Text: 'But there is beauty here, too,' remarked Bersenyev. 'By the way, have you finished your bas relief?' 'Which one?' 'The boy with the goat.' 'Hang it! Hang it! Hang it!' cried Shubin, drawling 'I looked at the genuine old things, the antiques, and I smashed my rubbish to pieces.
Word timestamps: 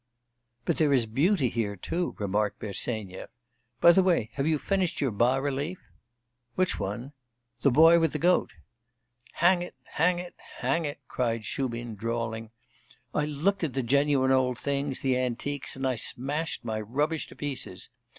'But 0.65 0.77
there 0.77 0.91
is 0.91 1.05
beauty 1.05 1.47
here, 1.49 1.75
too,' 1.75 2.15
remarked 2.17 2.57
Bersenyev. 2.59 3.29
'By 3.79 3.91
the 3.91 4.01
way, 4.01 4.31
have 4.33 4.47
you 4.47 4.57
finished 4.57 4.99
your 4.99 5.11
bas 5.11 5.39
relief?' 5.39 5.91
'Which 6.55 6.79
one?' 6.79 7.13
'The 7.61 7.69
boy 7.69 7.99
with 7.99 8.13
the 8.13 8.17
goat.' 8.17 8.53
'Hang 9.33 9.61
it! 9.61 9.75
Hang 9.83 10.17
it! 10.17 10.33
Hang 10.57 10.85
it!' 10.85 11.01
cried 11.07 11.45
Shubin, 11.45 11.93
drawling 11.93 12.49
'I 13.13 13.25
looked 13.25 13.63
at 13.63 13.73
the 13.75 13.83
genuine 13.83 14.31
old 14.31 14.57
things, 14.57 15.01
the 15.01 15.19
antiques, 15.19 15.75
and 15.75 15.85
I 15.85 15.97
smashed 15.97 16.65
my 16.65 16.81
rubbish 16.81 17.27
to 17.27 17.35
pieces. 17.35 17.91